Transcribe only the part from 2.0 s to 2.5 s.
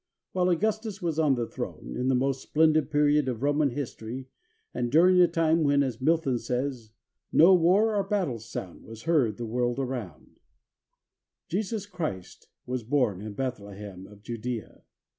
the most